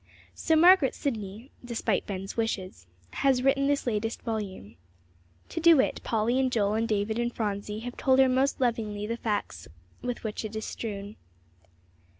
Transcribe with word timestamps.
So 0.33 0.55
Margaret 0.55 0.95
Sidney, 0.95 1.51
despite 1.63 2.07
Ben's 2.07 2.35
wishes, 2.35 2.87
has 3.11 3.43
written 3.43 3.67
this 3.67 3.85
latest 3.85 4.23
volume. 4.23 4.75
To 5.49 5.59
do 5.59 5.79
it, 5.79 6.01
Polly 6.03 6.39
and 6.39 6.51
Joel 6.51 6.73
and 6.73 6.87
David 6.87 7.19
and 7.19 7.31
Phronsie 7.31 7.81
have 7.81 7.97
told 7.97 8.17
her 8.17 8.27
most 8.27 8.59
lovingly 8.59 9.05
the 9.05 9.15
facts 9.17 9.67
with 10.01 10.23
which 10.23 10.43
it 10.43 10.55
is 10.55 10.65
strewn. 10.65 11.17